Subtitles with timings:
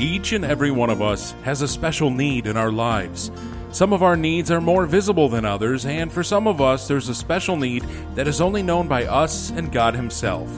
[0.00, 3.30] Each and every one of us has a special need in our lives.
[3.70, 7.10] Some of our needs are more visible than others, and for some of us, there's
[7.10, 7.82] a special need
[8.14, 10.48] that is only known by us and God Himself.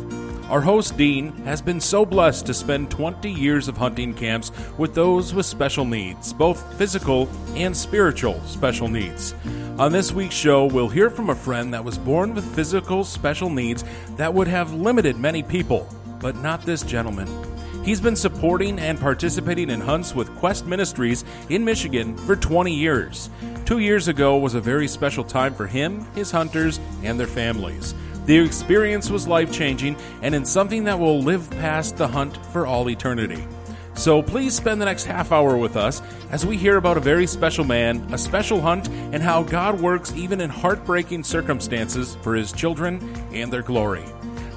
[0.49, 4.95] Our host, Dean, has been so blessed to spend 20 years of hunting camps with
[4.95, 9.35] those with special needs, both physical and spiritual special needs.
[9.77, 13.51] On this week's show, we'll hear from a friend that was born with physical special
[13.51, 15.89] needs that would have limited many people,
[16.21, 17.52] but not this gentleman.
[17.83, 23.29] He's been supporting and participating in hunts with Quest Ministries in Michigan for 20 years.
[23.65, 27.93] Two years ago was a very special time for him, his hunters, and their families.
[28.27, 32.69] The experience was life changing and in something that will live past the hunt for
[32.69, 33.45] all eternity.
[33.95, 37.27] So please spend the next half hour with us as we hear about a very
[37.27, 42.53] special man, a special hunt, and how God works even in heartbreaking circumstances for his
[42.53, 43.03] children
[43.33, 44.05] and their glory.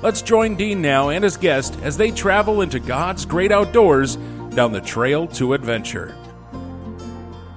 [0.05, 4.17] Let's join Dean now and his guest as they travel into God's great outdoors
[4.51, 6.15] down the trail to adventure.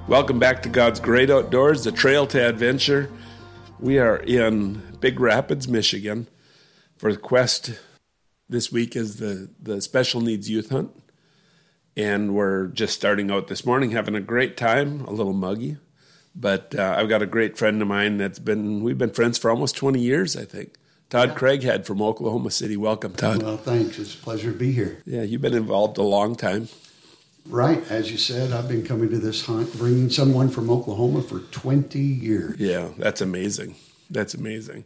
[0.09, 3.11] Welcome back to God's Great Outdoors, the Trail to Adventure.
[3.79, 6.27] We are in Big Rapids, Michigan
[6.97, 7.79] for the Quest.
[8.49, 10.91] This week is the, the Special Needs Youth Hunt.
[11.99, 15.77] And we're just starting out this morning, having a great time, a little muggy.
[16.35, 19.51] But uh, I've got a great friend of mine that's been, we've been friends for
[19.51, 20.79] almost 20 years, I think.
[21.11, 21.35] Todd yeah.
[21.37, 22.77] Craighead from Oklahoma City.
[22.77, 23.43] Welcome, Todd.
[23.43, 23.99] Well, thanks.
[23.99, 25.03] It's a pleasure to be here.
[25.07, 26.69] Yeah, you've been involved a long time.
[27.47, 27.83] Right.
[27.91, 31.99] As you said, I've been coming to this hunt, bringing someone from Oklahoma for 20
[31.99, 32.61] years.
[32.61, 33.77] Yeah, that's amazing.
[34.11, 34.85] That's amazing.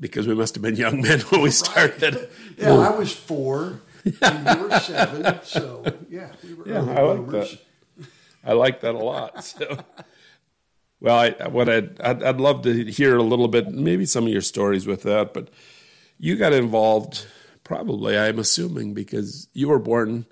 [0.00, 2.14] Because we must have been young men when we started.
[2.14, 2.28] Right.
[2.58, 3.80] yeah, I was four,
[4.22, 5.40] and you were seven.
[5.42, 7.58] So, yeah, we were yeah, I like that.
[8.42, 9.44] I like that a lot.
[9.44, 9.78] So.
[11.00, 14.32] Well, I, what I'd, I'd, I'd love to hear a little bit, maybe some of
[14.32, 15.32] your stories with that.
[15.32, 15.48] But
[16.18, 17.26] you got involved,
[17.62, 20.26] probably I'm assuming, because you were born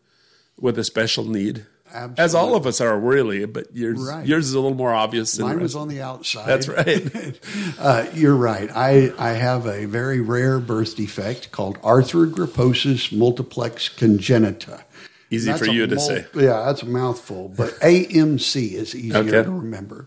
[0.59, 1.67] with a special need.
[1.89, 2.25] Absolutely.
[2.25, 4.27] As all of us are, really, but yours right.
[4.27, 5.39] yours is a little more obvious.
[5.39, 6.47] Mine was on the outside.
[6.47, 7.39] That's right.
[7.79, 8.69] uh, you're right.
[8.75, 14.83] I I have a very rare birth defect called arthrogryposis multiplex congenita.
[15.31, 16.27] Easy for you to mul- say.
[16.35, 19.43] Yeah, that's a mouthful, but AMC is easier okay.
[19.43, 20.07] to remember.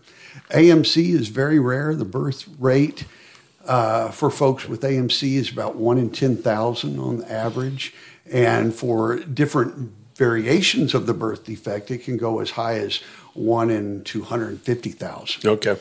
[0.50, 1.94] AMC is very rare.
[1.94, 3.04] The birth rate
[3.66, 7.94] uh, for folks with AMC is about one in 10,000 on average.
[8.30, 12.96] And for different variations of the birth defect, it can go as high as
[13.34, 15.46] one in 250,000.
[15.46, 15.76] Okay.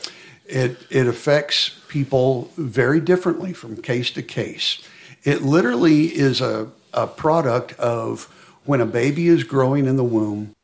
[0.46, 4.82] It, it affects people very differently from case to case.
[5.24, 8.34] It literally is a, a product of
[8.70, 10.56] when a baby is growing in the womb,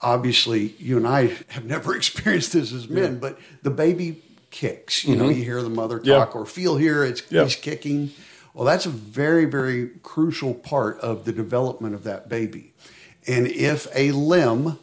[0.00, 3.18] obviously you and I have never experienced this as men, yeah.
[3.20, 4.20] but the baby
[4.50, 5.04] kicks.
[5.04, 5.22] You mm-hmm.
[5.22, 6.40] know, you hear the mother talk yeah.
[6.40, 7.44] or feel here it's yeah.
[7.44, 8.10] he's kicking.
[8.52, 12.72] Well, that's a very, very crucial part of the development of that baby.
[13.28, 14.80] And if a limb,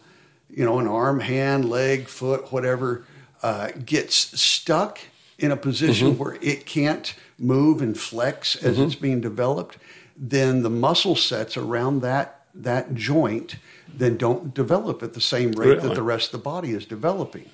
[0.49, 3.03] you know, an arm, hand, leg, foot, whatever,
[3.43, 4.99] uh, gets stuck
[5.37, 6.23] in a position mm-hmm.
[6.23, 8.85] where it can't move and flex as mm-hmm.
[8.85, 9.77] it's being developed,
[10.15, 13.55] then the muscle sets around that that joint
[13.93, 15.87] then don't develop at the same rate really?
[15.87, 17.49] that the rest of the body is developing.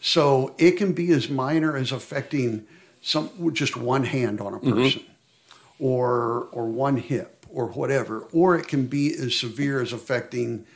[0.00, 2.66] So it can be as minor as affecting
[3.00, 4.72] some just one hand on a mm-hmm.
[4.72, 5.84] person, mm-hmm.
[5.84, 10.66] or or one hip, or whatever, or it can be as severe as affecting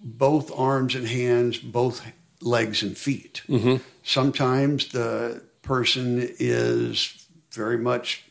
[0.00, 2.06] both arms and hands, both
[2.40, 3.42] legs and feet.
[3.48, 3.82] Mm-hmm.
[4.02, 8.24] Sometimes the person is very much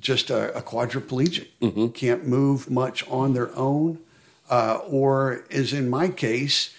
[0.00, 1.88] just a, a quadriplegic, mm-hmm.
[1.88, 3.98] can't move much on their own
[4.50, 6.74] uh, or as in my case,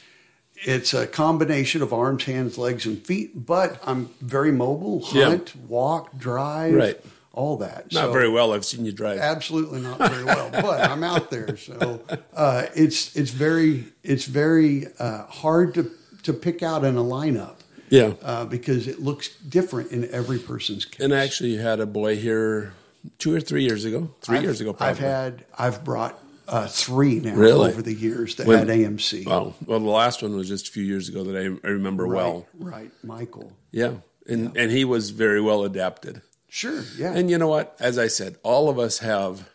[0.56, 3.46] it's a combination of arms, hands, legs, and feet.
[3.46, 5.62] But I'm very mobile, hunt, yeah.
[5.68, 7.00] walk, drive, right.
[7.31, 7.91] all that.
[7.94, 8.53] Not so, very well.
[8.53, 9.19] I've seen you drive.
[9.19, 11.56] Absolutely not very well, but I'm out there.
[11.57, 12.01] So
[12.36, 15.91] uh, it's it's very it's very uh, hard to
[16.24, 17.56] to pick out in a lineup.
[17.90, 21.03] Yeah, uh, because it looks different in every person's case.
[21.03, 22.74] And actually, you had a boy here
[23.18, 24.12] two or three years ago.
[24.22, 24.92] 3 I've, years ago, probably.
[24.92, 27.69] I've had I've brought uh, three now really?
[27.69, 29.25] over the years that when, had AMC.
[29.25, 32.06] Well, Well, the last one was just a few years ago that I, I remember
[32.06, 32.48] right, well.
[32.57, 33.54] Right, Michael.
[33.72, 33.94] Yeah,
[34.28, 34.62] and yeah.
[34.63, 36.22] and he was very well adapted.
[36.50, 37.13] Sure, yeah.
[37.13, 37.75] And you know what?
[37.80, 39.48] As I said, all of us have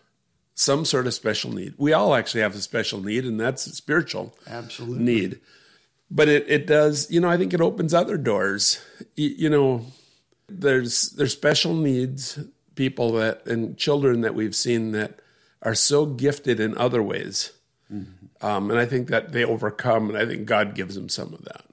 [0.55, 1.75] some sort of special need.
[1.77, 5.41] We all actually have a special need, and that's a spiritual absolutely need.
[6.11, 8.81] But it, it does, you know, I think it opens other doors.
[9.17, 9.87] You, you know,
[10.49, 12.39] there's there's special needs
[12.75, 15.21] people that and children that we've seen that
[15.63, 17.53] are so gifted in other ways.
[17.93, 18.47] Mm-hmm.
[18.47, 21.45] Um, and I think that they overcome, and I think God gives them some of
[21.45, 21.65] that.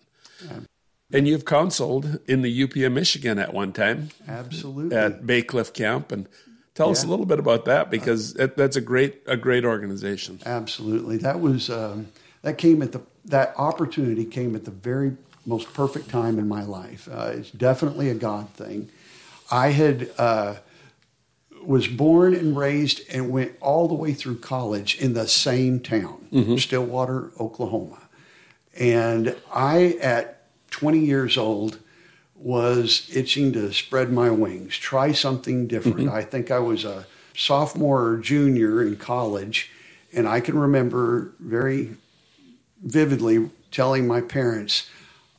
[0.45, 0.59] Yeah.
[1.13, 4.09] And you've counseled in the UP of Michigan at one time.
[4.27, 4.95] Absolutely.
[4.95, 6.11] At Bay Cliff Camp.
[6.11, 6.29] And
[6.73, 6.91] tell yeah.
[6.91, 10.39] us a little bit about that because uh, that's a great, a great organization.
[10.45, 11.17] Absolutely.
[11.17, 12.07] That was, um,
[12.43, 15.15] that came at the that opportunity came at the very
[15.45, 17.07] most perfect time in my life.
[17.11, 18.89] Uh, it's definitely a God thing.
[19.51, 20.55] I had uh,
[21.65, 26.27] was born and raised and went all the way through college in the same town,
[26.31, 26.55] mm-hmm.
[26.57, 27.99] Stillwater, Oklahoma.
[28.79, 31.79] And I, at 20 years old,
[32.35, 36.07] was itching to spread my wings, try something different.
[36.07, 36.15] Mm-hmm.
[36.15, 37.05] I think I was a
[37.35, 39.69] sophomore or junior in college,
[40.13, 41.95] and I can remember very
[42.83, 44.89] vividly telling my parents,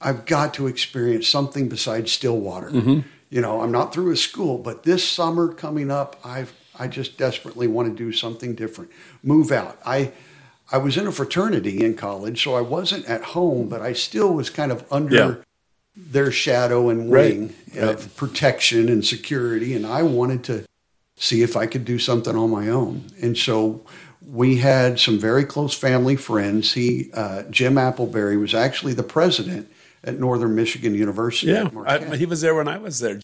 [0.00, 2.70] I've got to experience something besides Stillwater.
[2.70, 3.00] Mm-hmm.
[3.32, 7.16] You know, I'm not through with school, but this summer coming up, I've I just
[7.16, 8.90] desperately want to do something different.
[9.22, 9.78] Move out.
[9.86, 10.12] I
[10.70, 14.34] I was in a fraternity in college, so I wasn't at home, but I still
[14.34, 15.34] was kind of under yeah.
[15.96, 17.82] their shadow and wing right.
[17.82, 18.16] of right.
[18.16, 20.66] protection and security, and I wanted to
[21.16, 23.06] see if I could do something on my own.
[23.22, 23.80] And so
[24.20, 26.74] we had some very close family friends.
[26.74, 29.70] He, uh, Jim Appleberry, was actually the president
[30.04, 31.52] at Northern Michigan University.
[31.52, 33.20] Yeah, I, he was there when I was there.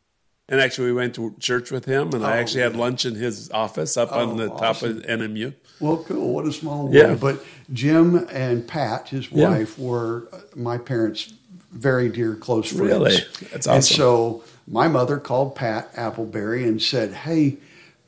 [0.50, 3.14] And actually, we went to church with him, and oh, I actually had lunch in
[3.14, 4.96] his office up oh, on the awesome.
[4.96, 5.52] top of NMU.
[5.78, 6.32] Well, cool.
[6.32, 6.94] What a small world.
[6.94, 7.14] Yeah.
[7.14, 9.84] But Jim and Pat, his wife, yeah.
[9.84, 11.34] were uh, my parents'
[11.70, 12.80] very dear close friends.
[12.80, 13.16] Really?
[13.52, 13.74] That's awesome.
[13.74, 17.58] And so my mother called Pat Appleberry and said, "Hey,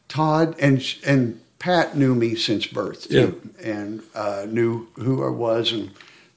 [0.09, 3.71] Todd," and and Pat knew me since birth too, yeah.
[3.71, 5.91] and uh, knew who I was and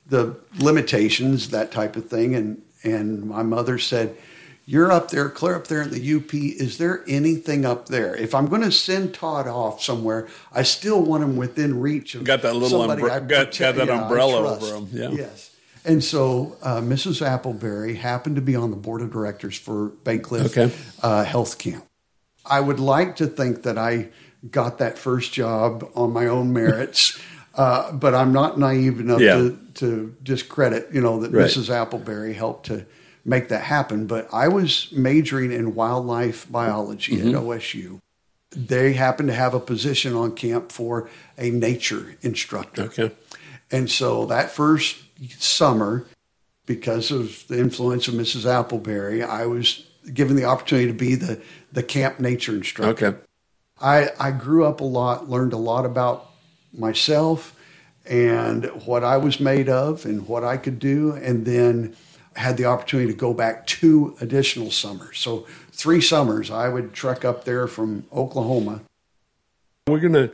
[0.08, 2.36] the limitations, that type of thing.
[2.36, 4.18] And and my mother said
[4.66, 6.34] you're up there, clear up there in the UP.
[6.34, 8.16] Is there anything up there?
[8.16, 12.24] If I'm going to send Todd off somewhere, I still want him within reach of
[12.24, 14.90] got that little umbre- got, got, that umbrella over him.
[14.92, 15.10] Yeah.
[15.12, 15.50] Yes.
[15.86, 17.26] And so uh, Mrs.
[17.26, 20.74] Appleberry happened to be on the board of directors for Bay Cliff okay.
[21.02, 21.86] uh, Health Camp.
[22.46, 24.10] I would like to think that I
[24.50, 27.20] got that first job on my own merits,
[27.56, 29.36] uh, but I'm not naive enough yeah.
[29.36, 31.48] to, to discredit, you know, that right.
[31.48, 31.70] Mrs.
[31.70, 32.86] Appleberry helped to–
[33.26, 34.08] make that happen.
[34.08, 37.30] But I was majoring in wildlife biology mm-hmm.
[37.30, 38.00] at OSU.
[38.52, 42.84] They happened to have a position on camp for a nature instructor.
[42.84, 43.12] Okay.
[43.72, 44.98] And so that first
[45.42, 46.06] summer,
[46.66, 48.46] because of the influence of Mrs.
[48.46, 51.42] Appleberry, I was given the opportunity to be the,
[51.72, 53.08] the camp nature instructor.
[53.08, 53.18] Okay.
[53.82, 56.30] I, I grew up a lot, learned a lot about
[56.72, 57.60] myself
[58.06, 61.14] and what I was made of and what I could do.
[61.14, 61.96] And then
[62.36, 65.20] had the opportunity to go back two additional summers.
[65.20, 68.82] So three summers, I would trek up there from Oklahoma.
[69.88, 70.32] We're going to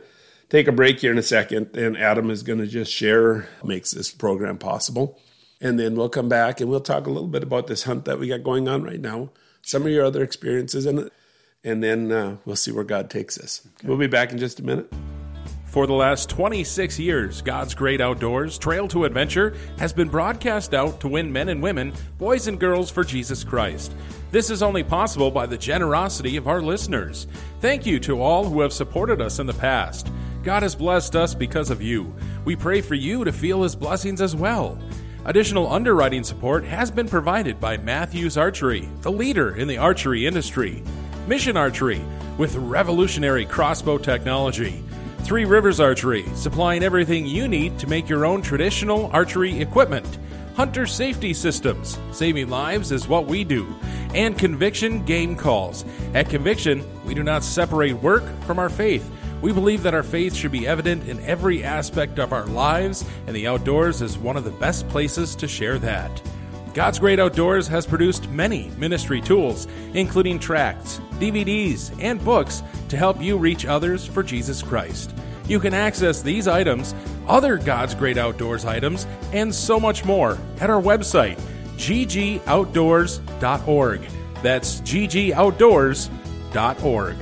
[0.48, 3.90] take a break here in a second, and Adam is going to just share makes
[3.90, 5.20] this program possible.
[5.60, 8.18] And then we'll come back and we'll talk a little bit about this hunt that
[8.18, 9.30] we got going on right now,
[9.60, 11.12] some of your other experiences in it,
[11.62, 13.60] and then uh, we'll see where God takes us.
[13.78, 13.88] Okay.
[13.88, 14.90] We'll be back in just a minute.
[15.70, 20.98] For the last 26 years, God's Great Outdoors Trail to Adventure has been broadcast out
[20.98, 23.94] to win men and women, boys and girls for Jesus Christ.
[24.32, 27.28] This is only possible by the generosity of our listeners.
[27.60, 30.10] Thank you to all who have supported us in the past.
[30.42, 32.12] God has blessed us because of you.
[32.44, 34.76] We pray for you to feel his blessings as well.
[35.24, 40.82] Additional underwriting support has been provided by Matthews Archery, the leader in the archery industry.
[41.28, 42.00] Mission Archery,
[42.38, 44.82] with revolutionary crossbow technology.
[45.22, 50.18] Three Rivers Archery, supplying everything you need to make your own traditional archery equipment.
[50.56, 53.66] Hunter Safety Systems, saving lives is what we do.
[54.12, 55.84] And Conviction Game Calls.
[56.14, 59.08] At Conviction, we do not separate work from our faith.
[59.40, 63.36] We believe that our faith should be evident in every aspect of our lives, and
[63.36, 66.20] the outdoors is one of the best places to share that.
[66.74, 73.20] God's Great Outdoors has produced many ministry tools, including tracts, DVDs, and books to help
[73.22, 75.12] you reach others for Jesus Christ.
[75.48, 76.94] You can access these items,
[77.26, 81.40] other God's Great Outdoors items, and so much more at our website,
[81.76, 84.00] ggoutdoors.org.
[84.42, 87.16] That's ggoutdoors.org.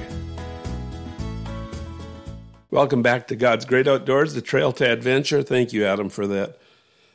[2.70, 5.42] Welcome back to God's Great Outdoors, the Trail to Adventure.
[5.42, 6.58] Thank you, Adam, for that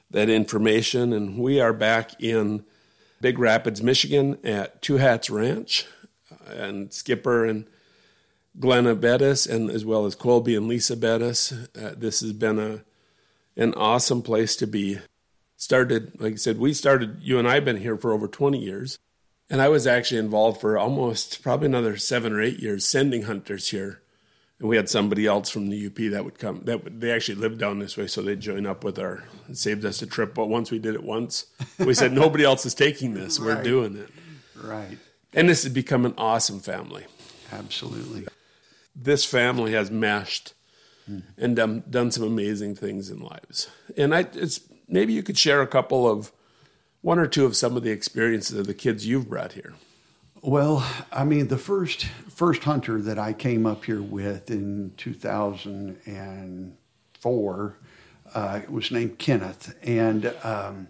[0.10, 1.14] that information.
[1.14, 2.64] And we are back in
[3.22, 5.86] Big Rapids, Michigan at Two Hats Ranch.
[6.32, 7.66] Uh, and Skipper and
[8.60, 11.52] Glenna Bettis, and as well as Colby and Lisa Bettis.
[11.52, 12.82] Uh, this has been a
[13.56, 15.00] an awesome place to be.
[15.56, 18.58] Started, like I said, we started, you and I have been here for over 20
[18.58, 19.00] years.
[19.50, 23.70] And I was actually involved for almost probably another seven or eight years sending hunters
[23.70, 24.02] here
[24.64, 26.62] and we had somebody else from the UP that would come.
[26.64, 29.26] That they actually lived down this way, so they'd join up with our.
[29.50, 30.34] It saved us a trip.
[30.34, 31.48] But once we did it once,
[31.80, 33.40] we said nobody else is taking this.
[33.40, 33.58] Right.
[33.58, 34.10] We're doing it.
[34.56, 34.98] Right.
[35.34, 37.06] And this has become an awesome family.
[37.52, 38.26] Absolutely.
[38.96, 40.54] This family has meshed
[41.38, 43.70] and done, done some amazing things in lives.
[43.98, 46.32] And I, it's maybe you could share a couple of
[47.02, 49.74] one or two of some of the experiences of the kids you've brought here.
[50.42, 57.78] Well, I mean, the first first hunter that I came up here with in 2004
[58.34, 60.88] uh, was named Kenneth, and um,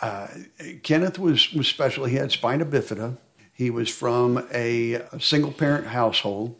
[0.00, 0.28] uh,
[0.82, 2.06] Kenneth was was special.
[2.06, 3.18] He had spina bifida.
[3.52, 6.56] He was from a single parent household,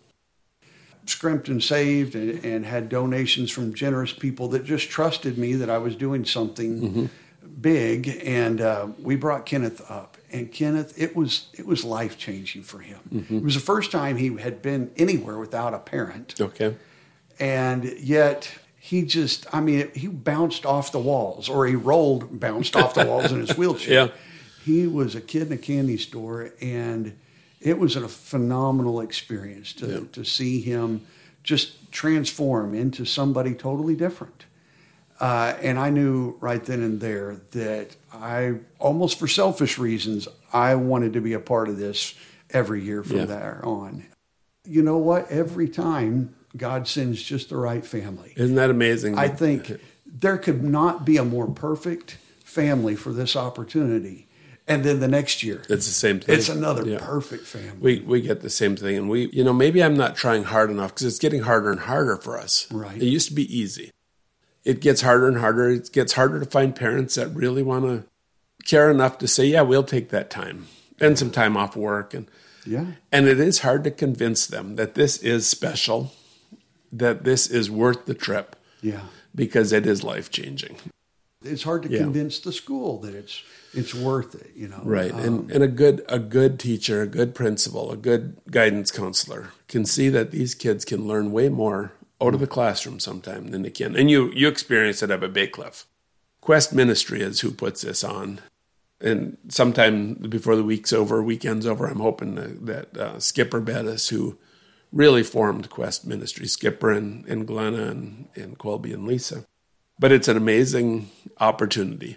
[1.07, 5.69] scrimped and saved, and, and, had donations from generous people that just trusted me that
[5.69, 7.07] I was doing something mm-hmm.
[7.61, 8.21] big.
[8.25, 12.79] And uh, we brought Kenneth up, and Kenneth, it was it was life changing for
[12.79, 13.01] him.
[13.13, 13.39] Mm-hmm.
[13.39, 16.41] It was the first time he had been anywhere without a parent.
[16.41, 16.75] Okay,
[17.39, 18.51] and yet
[18.85, 23.07] he just, I mean, he bounced off the walls, or he rolled, bounced off the
[23.07, 23.95] walls in his wheelchair.
[23.95, 24.09] Yeah.
[24.63, 27.19] He was a kid in a candy store, and
[27.65, 30.01] it was a phenomenal experience to, yeah.
[30.13, 31.05] to see him
[31.43, 34.45] just transform into somebody totally different.
[35.19, 40.75] Uh, and I knew right then and there that I, almost for selfish reasons, I
[40.75, 42.15] wanted to be a part of this
[42.51, 43.25] every year from yeah.
[43.25, 44.05] there on.
[44.65, 45.31] You know what?
[45.31, 48.35] Every time God sends just the right family.
[48.37, 49.17] Isn't that amazing?
[49.17, 54.24] I think there could not be a more perfect family for this opportunity.
[54.67, 56.37] And then the next year, it's the same thing.
[56.37, 56.99] It's another yeah.
[56.99, 58.01] perfect family.
[58.01, 60.71] We we get the same thing, and we you know maybe I'm not trying hard
[60.71, 62.71] enough because it's getting harder and harder for us.
[62.73, 62.97] Right.
[62.97, 63.91] It used to be easy.
[64.65, 65.69] It gets harder and harder.
[65.69, 68.05] It gets harder to find parents that really want to
[68.67, 70.67] care enough to say, "Yeah, we'll take that time
[70.99, 72.27] and some time off work." And
[72.65, 76.13] yeah, and it is hard to convince them that this is special
[76.95, 78.57] that this is worth the trip.
[78.81, 79.03] Yeah.
[79.35, 80.77] Because it is life changing.
[81.45, 81.99] It's hard to yeah.
[81.99, 84.81] convince the school that it's it's worth it, you know.
[84.83, 85.13] Right.
[85.13, 89.51] Um, and and a good a good teacher, a good principal, a good guidance counselor
[89.69, 93.63] can see that these kids can learn way more out of the classroom sometime than
[93.63, 93.97] they can.
[93.97, 95.87] And you you experience it up at Bay Cliff.
[96.41, 98.41] Quest Ministry is who puts this on.
[99.01, 104.09] And sometime before the week's over, weekend's over, I'm hoping that, that uh, Skipper Bettis,
[104.09, 104.39] who
[104.93, 109.45] really formed Quest Ministry, Skipper and, and Glenna and, and Colby and Lisa.
[109.99, 112.17] But it's an amazing opportunity.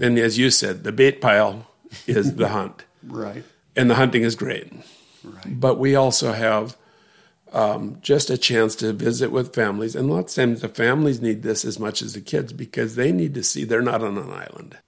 [0.00, 1.66] And as you said, the bait pile
[2.06, 2.84] is the hunt.
[3.02, 3.44] Right.
[3.76, 4.72] And the hunting is great.
[5.22, 5.60] Right.
[5.60, 6.76] But we also have
[7.52, 9.94] um, just a chance to visit with families.
[9.94, 13.12] And lots of times the families need this as much as the kids because they
[13.12, 14.78] need to see they're not on an island.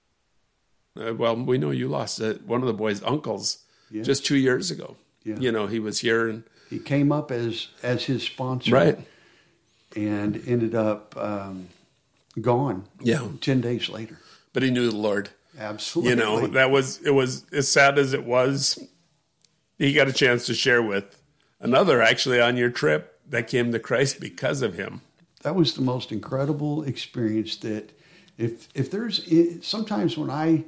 [0.99, 3.59] Uh, well, we know you lost uh, one of the boys' uncles
[3.91, 4.01] yeah.
[4.01, 4.95] just two years ago.
[5.23, 5.37] Yeah.
[5.39, 8.99] You know, he was here and he came up as as his sponsor, right,
[9.95, 11.67] and ended up um,
[12.41, 12.87] gone.
[13.01, 14.19] Yeah, ten days later.
[14.53, 15.29] But he knew the Lord.
[15.57, 16.11] Absolutely.
[16.11, 18.79] You know that was it was as sad as it was.
[19.77, 21.21] He got a chance to share with
[21.59, 25.01] another actually on your trip that came to Christ because of him.
[25.41, 27.55] That was the most incredible experience.
[27.57, 27.91] That
[28.37, 29.25] if if there's
[29.65, 30.65] sometimes when I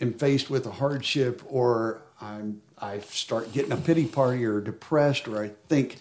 [0.00, 5.28] am faced with a hardship or I'm I start getting a pity party or depressed
[5.28, 5.96] or I think,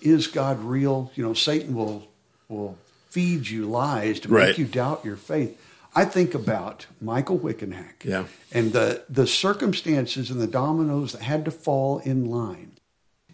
[0.00, 1.12] is God real?
[1.14, 2.08] You know, Satan will
[2.48, 2.76] will
[3.16, 4.48] feed you lies to right.
[4.48, 5.58] make you doubt your faith.
[5.94, 8.24] I think about Michael Wickenhack yeah.
[8.52, 12.72] and the, the circumstances and the dominoes that had to fall in line.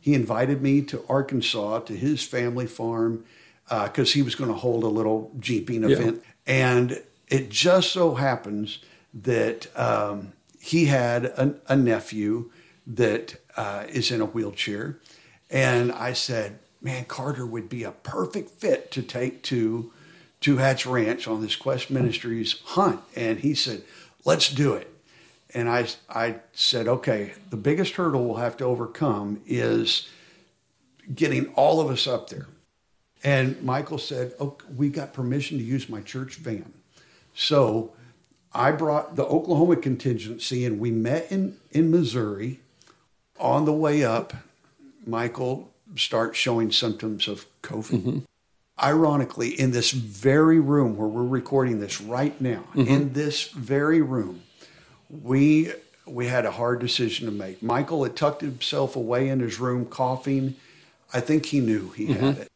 [0.00, 3.24] He invited me to Arkansas to his family farm
[3.68, 6.22] because uh, he was going to hold a little jeeping event.
[6.46, 6.54] Yeah.
[6.78, 8.78] And it just so happens
[9.12, 12.52] that um, he had a, a nephew
[12.86, 15.00] that uh, is in a wheelchair.
[15.50, 19.92] And I said, man, Carter would be a perfect fit to take to
[20.40, 23.00] Two Hats Ranch on this Quest Ministries hunt.
[23.14, 23.82] And he said,
[24.24, 24.88] let's do it.
[25.54, 30.08] And I, I said, okay, the biggest hurdle we'll have to overcome is
[31.14, 32.48] getting all of us up there.
[33.22, 36.72] And Michael said, oh, we got permission to use my church van.
[37.34, 37.92] So
[38.52, 42.60] I brought the Oklahoma contingency and we met in, in Missouri
[43.38, 44.32] on the way up,
[45.06, 48.02] Michael starts showing symptoms of COVID.
[48.02, 48.18] Mm-hmm.
[48.82, 52.80] Ironically, in this very room where we're recording this right now, mm-hmm.
[52.80, 54.42] in this very room,
[55.08, 55.72] we
[56.06, 57.62] we had a hard decision to make.
[57.62, 60.56] Michael had tucked himself away in his room, coughing.
[61.12, 62.24] I think he knew he mm-hmm.
[62.24, 62.48] had it.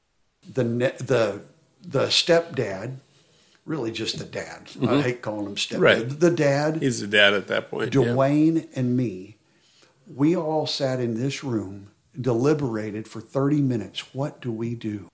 [0.53, 1.43] The the
[1.83, 2.97] the stepdad,
[3.65, 4.63] really just the dad.
[4.63, 5.01] I mm-hmm.
[5.01, 5.81] hate calling him stepdad.
[5.81, 6.21] Right.
[6.21, 6.83] The dad.
[6.83, 7.93] He's the dad at that point.
[7.93, 8.81] Dwayne yeah.
[8.81, 9.37] and me
[10.07, 11.91] we all sat in this room,
[12.21, 14.15] deliberated for 30 minutes.
[14.15, 15.11] What do we do?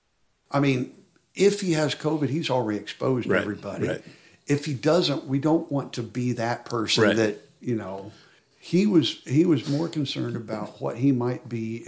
[0.51, 0.93] I mean,
[1.35, 3.89] if he has COVID, he's already exposed right, everybody.
[3.89, 4.05] Right.
[4.47, 7.17] If he doesn't, we don't want to be that person right.
[7.17, 8.13] that, you know,
[8.59, 11.85] he was he was more concerned about what he might be,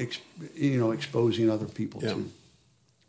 [0.54, 2.14] you know, exposing other people yeah.
[2.14, 2.30] to.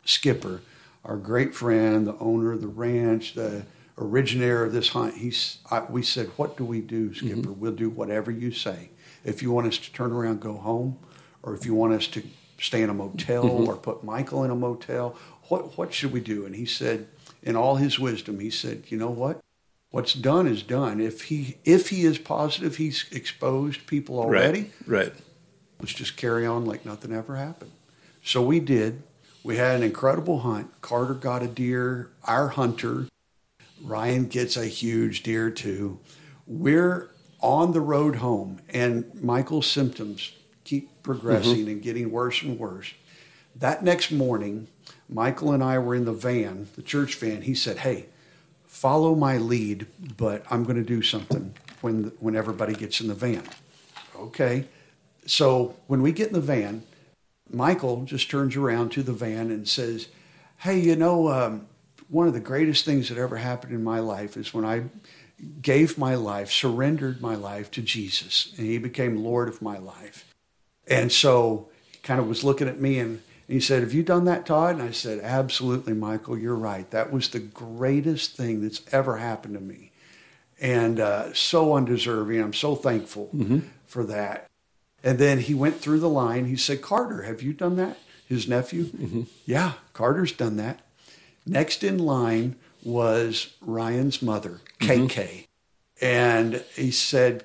[0.04, 0.60] Skipper,
[1.04, 3.64] our great friend, the owner of the ranch, the
[3.98, 7.34] originator of this hunt, he's, I, we said, What do we do, Skipper?
[7.34, 7.60] Mm-hmm.
[7.60, 8.90] We'll do whatever you say.
[9.24, 10.98] If you want us to turn around, go home,
[11.46, 12.22] or if you want us to
[12.58, 13.68] stay in a motel Mm-hmm.
[13.68, 15.16] or put Michael in a motel,
[15.48, 16.44] what, what should we do?
[16.44, 17.06] And he said,
[17.42, 19.40] in all his wisdom, he said, You know what?
[19.90, 21.00] What's done is done.
[21.00, 25.06] If he if he is positive, he's exposed people already Right.
[25.06, 25.12] Right.
[25.80, 27.70] let's just carry on like nothing ever happened.
[28.22, 29.02] So we did.
[29.44, 30.80] We had an incredible hunt.
[30.82, 33.06] Carter got a deer, our hunter.
[33.82, 36.00] Ryan gets a huge deer too.
[36.46, 37.10] We're
[37.40, 40.32] on the road home, and Michael's symptoms
[40.66, 42.92] keep progressing and getting worse and worse.
[43.54, 44.66] That next morning,
[45.08, 47.42] Michael and I were in the van, the church van.
[47.42, 48.06] He said, Hey,
[48.66, 53.14] follow my lead, but I'm going to do something when, when everybody gets in the
[53.14, 53.44] van.
[54.16, 54.66] Okay.
[55.24, 56.82] So when we get in the van,
[57.48, 60.08] Michael just turns around to the van and says,
[60.58, 61.68] Hey, you know, um,
[62.08, 64.84] one of the greatest things that ever happened in my life is when I
[65.60, 70.24] gave my life, surrendered my life to Jesus, and he became Lord of my life.
[70.86, 74.24] And so he kind of was looking at me and he said, Have you done
[74.24, 74.76] that, Todd?
[74.76, 76.90] And I said, Absolutely, Michael, you're right.
[76.90, 79.92] That was the greatest thing that's ever happened to me.
[80.60, 82.40] And uh, so undeserving.
[82.40, 83.60] I'm so thankful mm-hmm.
[83.86, 84.46] for that.
[85.04, 86.46] And then he went through the line.
[86.46, 87.98] He said, Carter, have you done that?
[88.26, 88.84] His nephew?
[88.84, 89.22] Mm-hmm.
[89.44, 90.80] Yeah, Carter's done that.
[91.44, 95.06] Next in line was Ryan's mother, mm-hmm.
[95.06, 95.46] KK.
[96.00, 97.44] And he said,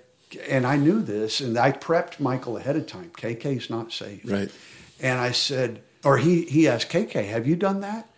[0.49, 3.11] and I knew this, and I prepped Michael ahead of time.
[3.15, 4.21] KK's not safe.
[4.25, 4.51] Right.
[4.99, 8.09] And I said, or he, he asked, KK, have you done that?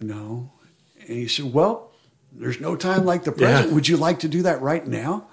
[0.00, 0.50] No.
[1.00, 1.90] And he said, well,
[2.32, 3.68] there's no time like the present.
[3.68, 3.74] Yeah.
[3.74, 5.26] Would you like to do that right now?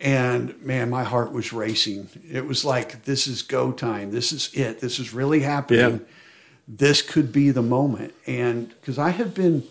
[0.00, 2.08] And man, my heart was racing.
[2.30, 4.10] It was like, this is go time.
[4.10, 4.80] This is it.
[4.80, 6.00] This is really happening.
[6.00, 6.06] Yeah.
[6.68, 8.12] This could be the moment.
[8.26, 9.64] And because I have been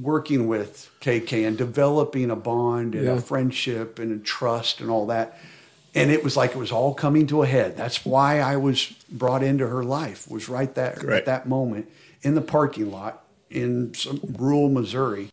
[0.00, 3.12] working with KK and developing a bond and Yeah.
[3.14, 5.38] a friendship and a trust and all that.
[5.94, 7.76] And it was like it was all coming to a head.
[7.76, 11.16] That's why I was brought into her life, was right there Right.
[11.18, 11.88] at that moment
[12.22, 15.30] in the parking lot in some rural Missouri.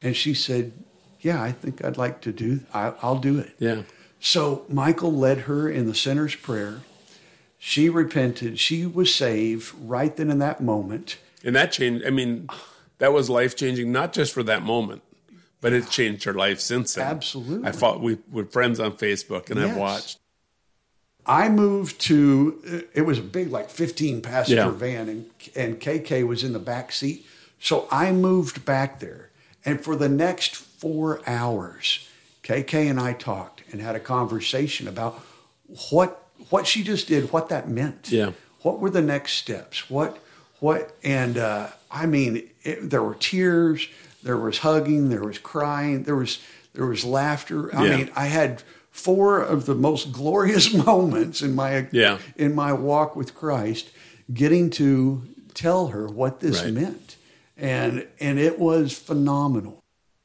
[0.00, 0.72] And she said,
[1.20, 3.54] Yeah, I think I'd like to do, I, I'll do it.
[3.58, 3.82] Yeah.
[4.20, 6.80] So Michael led her in the sinner's prayer.
[7.58, 8.58] She repented.
[8.60, 11.16] She was saved right then in that moment.
[11.44, 12.04] And that changed.
[12.06, 12.48] I mean,
[12.98, 15.02] that was life changing, not just for that moment,
[15.60, 17.06] but it changed her life since then.
[17.06, 17.68] Absolutely.
[17.68, 18.00] I fought.
[18.00, 19.70] We were friends on Facebook, and Yes.
[19.70, 20.18] I've watched.
[21.28, 24.70] I moved to it was a big like 15 passenger Yeah.
[24.70, 27.26] van and and KK was in the back seat.
[27.60, 29.30] So I moved back there
[29.64, 32.06] and for the next 4 hours
[32.44, 35.20] KK and I talked and had a conversation about
[35.90, 38.08] what what she just did, what that meant.
[38.12, 38.30] Yeah.
[38.62, 39.90] What were the next steps?
[39.90, 40.18] What
[40.60, 41.70] what and uh,
[42.02, 42.32] I mean
[42.62, 43.88] it, there were tears,
[44.22, 46.38] there was hugging, there was crying, there was
[46.74, 47.74] there was laughter.
[47.74, 47.96] I Yeah.
[47.96, 52.18] mean, I had four of the most glorious moments in my Yeah.
[52.36, 53.90] in my walk with Christ,
[54.32, 55.22] getting to
[55.54, 56.72] tell her what this Right.
[56.74, 57.16] meant,
[57.56, 59.82] and and it was phenomenal.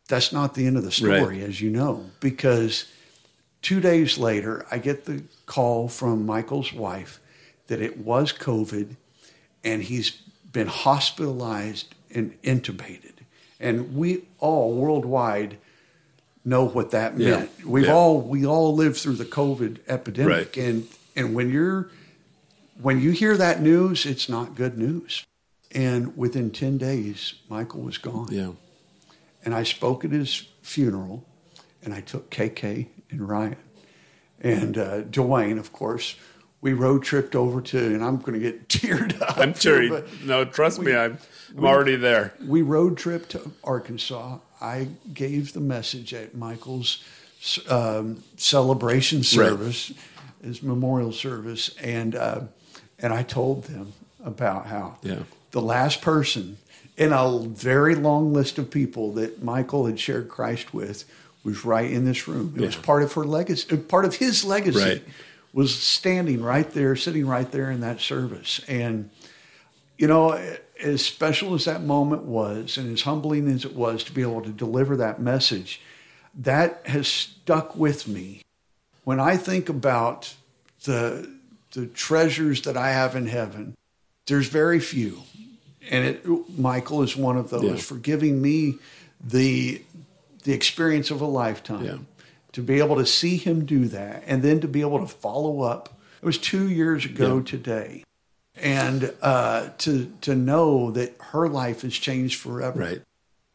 [0.10, 1.50] That's not the end of the story, Right.
[1.50, 2.86] as you know, because
[3.62, 7.20] two days later, I get the call from Michael's wife
[7.68, 8.88] that it was COVID,
[9.64, 10.08] and he's
[10.52, 13.14] been hospitalized and intubated,
[13.60, 15.58] and we all worldwide
[16.44, 17.30] know what that Yeah.
[17.32, 17.66] meant.
[17.66, 17.94] We've Yeah.
[17.94, 20.58] all we all lived through the COVID epidemic, Right.
[20.58, 21.90] and and when you're
[22.82, 25.26] when you hear that news, it's not good news.
[25.74, 28.28] And within ten days, Michael was gone.
[28.32, 28.52] Yeah.
[29.46, 31.24] And I spoke at his funeral,
[31.84, 33.56] and I took KK and Ryan
[34.42, 36.16] and uh, Dwayne, of course.
[36.62, 39.38] We road tripped over to, and I'm going to get teared up.
[39.38, 39.82] I'm sure.
[39.82, 41.18] here, he- but- no, trust me, I'm,
[41.58, 42.34] I'm already there.
[42.46, 44.38] we road trip to Arkansas.
[44.62, 47.04] I gave the message at Michael's
[47.68, 49.92] um, celebration service,
[50.44, 52.42] his memorial service, and uh,
[53.00, 53.94] and I told them
[54.24, 55.24] about how Yeah.
[55.50, 56.58] the last person
[56.96, 61.06] in a very long list of people that Michael had shared Christ with
[61.44, 62.54] was right in this room.
[62.56, 64.80] It was part of her legacy, part of his legacy.
[64.80, 65.04] Right.
[65.54, 69.10] Was standing right there, sitting right there in that service, and
[69.98, 70.32] you know,
[70.82, 74.42] as special as that moment was and as humbling as it was to be able
[74.42, 75.80] to deliver that message,
[76.34, 78.42] that has stuck with me.
[79.04, 80.34] When I think about
[80.86, 81.30] the,
[81.74, 83.76] the treasures that I have in heaven,
[84.26, 85.22] there's very few.
[85.90, 87.76] And it, Michael is one of those Yeah.
[87.76, 88.76] for giving me
[89.24, 89.84] the,
[90.44, 91.98] the experience of a lifetime Yeah.
[92.54, 95.62] To be able to see him do that and then to be able to follow
[95.62, 95.98] up.
[96.22, 97.44] It was two years ago Yeah.
[97.44, 98.04] today
[98.56, 102.80] and uh, to to know that her life has changed forever.
[102.80, 103.02] Right.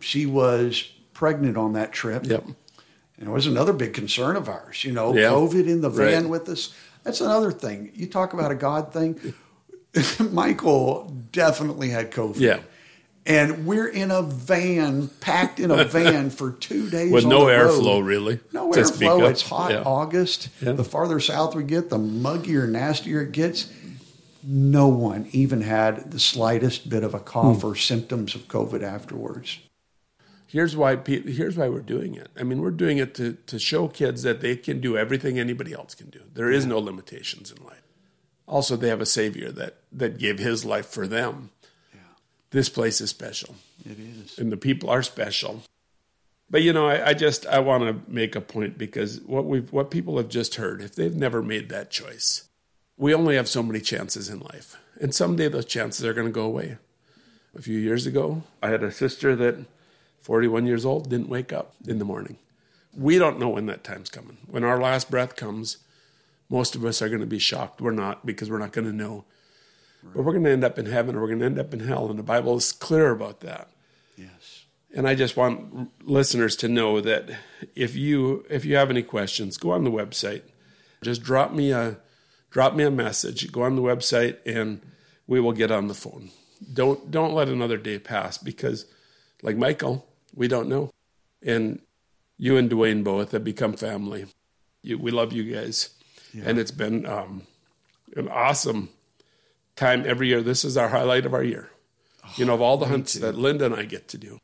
[0.00, 2.24] She was pregnant on that trip.
[2.26, 2.44] Yep.
[3.18, 4.84] And it was another big concern of ours.
[4.84, 5.30] You know, Yeah.
[5.30, 6.30] COVID in the van Right.
[6.30, 6.74] with us.
[7.04, 7.90] That's another thing.
[7.94, 9.34] You talk about a God thing.
[10.32, 12.40] Michael definitely had COVID.
[12.40, 12.58] Yeah.
[13.26, 18.04] And we're in a van, packed in a van for two days With no airflow,
[18.04, 18.38] really.
[18.52, 19.28] No airflow.
[19.28, 19.82] It's hot Yeah.
[19.82, 20.48] August.
[20.60, 20.72] Yeah.
[20.72, 23.72] The farther south we get, the muggier, nastier it gets.
[24.44, 27.66] No one even had the slightest bit of a cough Hmm.
[27.66, 29.58] or symptoms of COVID afterwards.
[30.46, 30.96] Here's why.
[31.04, 32.28] Here's why we're doing it.
[32.38, 35.72] I mean, we're doing it to to show kids that they can do everything anybody
[35.72, 36.20] else can do.
[36.32, 37.82] There is no limitations in life.
[38.46, 41.50] Also, they have a savior that that gave his life for them.
[42.50, 43.56] This place is special.
[43.84, 44.38] It is.
[44.38, 45.62] and the people are special.
[46.48, 49.72] But you know, I, I just I want to make a point because what we've
[49.72, 52.48] what people have just heard, if they've never made that choice,
[52.96, 56.32] we only have so many chances in life, and someday those chances are going to
[56.32, 56.78] go away.
[57.56, 59.64] A few years ago, I had a sister that,
[60.20, 62.36] 41 years old, didn't wake up in the morning.
[62.94, 64.36] We don't know when that time's coming.
[64.46, 65.78] When our last breath comes,
[66.50, 67.80] most of us are going to be shocked.
[67.80, 69.24] We're not because we're not going to know.
[70.14, 71.80] But we're going to end up in heaven or we're going to end up in
[71.80, 73.70] hell, and the Bible is clear about that.
[74.16, 74.64] Yes.
[74.94, 77.30] And I just want listeners to know that
[77.74, 80.42] if you if you have any questions, go on the website.
[81.02, 81.98] Just drop me a
[82.50, 83.52] drop me a message.
[83.52, 84.80] Go on the website and
[85.26, 86.30] we will get on the phone.
[86.72, 88.86] Don't don't let another day pass because
[89.42, 90.90] like Michael, we don't know.
[91.42, 91.80] And
[92.38, 94.26] you and Dwayne both have become family.
[94.82, 95.90] You, we love you guys.
[96.44, 97.46] And it's been um,
[98.14, 98.90] an awesome
[99.76, 100.42] time every year.
[100.42, 101.70] This is our highlight of our year.
[102.36, 104.40] you know, of all the hunts that Linda and I get to do.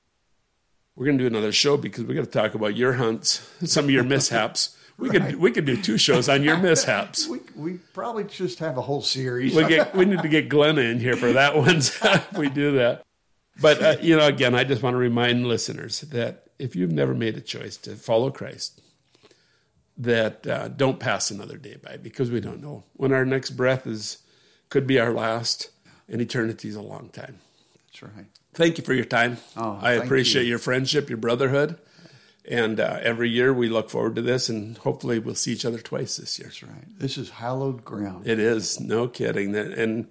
[0.94, 3.86] We're going to do another show because we're going to talk about your hunts, some
[3.86, 4.76] of your mishaps.
[4.98, 7.26] We could we could do two shows on your mishaps.
[7.28, 9.54] We, we probably just have a whole series.
[9.54, 11.76] We get we need to get Glenna in here for that one.
[11.78, 13.02] if we do that.
[13.60, 17.14] But uh, you know, again, I just want to remind listeners that if you've never
[17.14, 18.80] made a choice to follow Christ,
[19.96, 23.86] that uh, don't pass another day by because we don't know when our next breath
[23.86, 24.18] is
[24.72, 25.68] could be our last,
[26.08, 27.38] and eternity is a long time.
[27.85, 28.24] That's right.
[28.54, 29.37] Thank you for your time.
[29.54, 30.48] Oh, I appreciate you.
[30.48, 31.76] your friendship, your brotherhood.
[32.48, 35.78] And uh, every year we look forward to this, and hopefully we'll see each other
[35.78, 36.48] twice this year.
[36.48, 36.98] That's right.
[36.98, 38.26] This is hallowed ground.
[38.26, 39.52] It is no kidding.
[39.52, 40.11] That and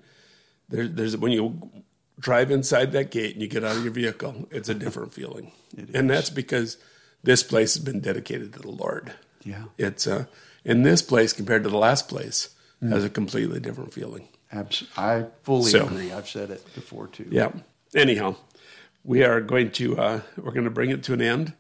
[0.70, 1.72] there, there's when you
[2.20, 5.54] drive inside that gate and you get out of your vehicle, it's a different feeling,
[5.92, 6.78] and that's because
[7.24, 9.14] this place has been dedicated to the Lord.
[9.44, 9.66] Yeah.
[9.80, 10.26] It's uh,
[10.64, 12.50] in this place compared to the last place
[12.90, 14.28] has a completely different feeling.
[14.52, 16.12] Abs- I fully So- agree.
[16.12, 17.28] I've said it before too.
[17.30, 17.52] Yeah.
[17.96, 18.36] Anyhow,
[19.04, 21.54] we are going to uh, we're going to bring it to an end,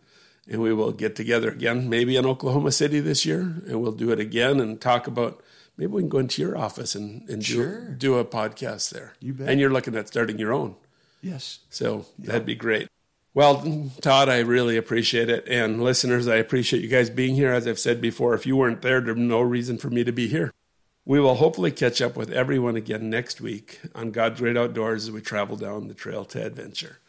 [0.49, 4.11] and we will get together again, maybe in Oklahoma City this year, and we'll do
[4.11, 5.41] it again and talk about.
[5.77, 7.79] Maybe we can go into your office and, and Sure.
[7.91, 9.13] do, do a podcast there.
[9.19, 9.49] You bet.
[9.49, 10.75] And you're looking at starting your own,
[11.21, 11.59] Yes.
[11.69, 12.87] so that'd be great.
[13.33, 17.51] Well, Todd, I really appreciate it, and listeners, I appreciate you guys being here.
[17.53, 20.27] As I've said before, if you weren't there, there's no reason for me to be
[20.27, 20.51] here.
[21.05, 25.11] We will hopefully catch up with everyone again next week on God's Great Outdoors as
[25.11, 26.99] we travel down the trail to adventure.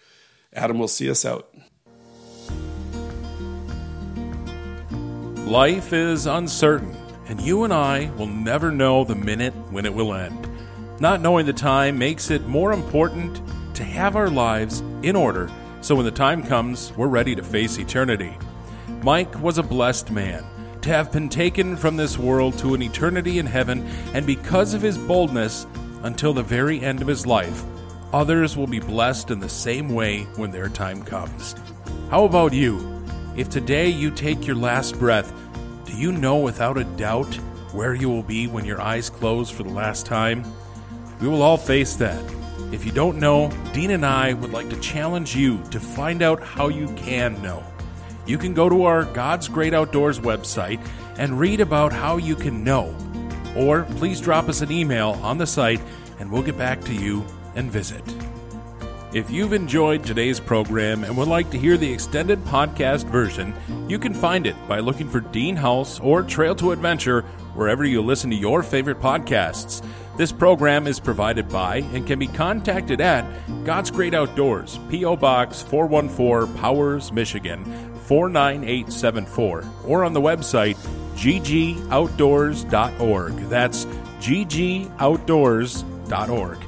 [0.55, 1.55] Adam will see us out.
[5.46, 10.14] Life is uncertain, and you and I will never know the minute when it will
[10.14, 10.48] end.
[10.98, 13.42] Not knowing the time makes it more important
[13.74, 15.50] to have our lives in order
[15.83, 18.38] so when the time comes, we're ready to face eternity.
[19.02, 20.44] Mike was a blessed man
[20.83, 24.83] to have been taken from this world to an eternity in heaven, and because of
[24.83, 25.66] his boldness,
[26.03, 27.62] until the very end of his life,
[28.12, 31.55] others will be blessed in the same way when their time comes.
[32.11, 33.03] How about you?
[33.37, 35.33] If today you take your last breath,
[35.87, 37.35] do you know without a doubt
[37.73, 40.45] where you will be when your eyes close for the last time?
[41.21, 42.23] We will all face that.
[42.73, 46.42] If you don't know, Dean and I would like to challenge you to find out
[46.42, 47.62] how you can know.
[48.26, 50.80] You can go to our God's Great Outdoors website
[51.18, 52.94] and read about how you can know.
[53.56, 55.80] Or please drop us an email on the site
[56.18, 58.02] and we'll get back to you and visit.
[59.12, 63.54] If you've enjoyed today's program and would like to hear the extended podcast version,
[63.87, 67.22] you can find it by looking for Dean House or Trail to Adventure
[67.54, 69.85] wherever you listen to your favorite podcasts.
[70.16, 73.26] This program is provided by and can be contacted at
[73.64, 75.16] God's Great Outdoors, P.O.
[75.16, 80.76] Box 414, Powers, Michigan 49874, or on the website
[81.14, 83.36] ggoutdoors.org.
[83.48, 86.58] That's ggoutdoors.org.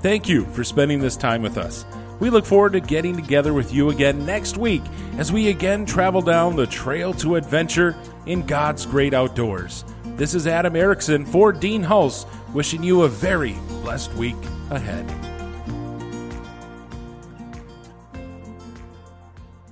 [0.00, 1.84] Thank you for spending this time with us.
[2.18, 4.82] We look forward to getting together with you again next week
[5.18, 9.84] as we again travel down the trail to adventure in God's great outdoors.
[10.16, 14.36] This is Adam Erickson for Dean House Wishing you a very blessed week
[14.70, 15.21] ahead.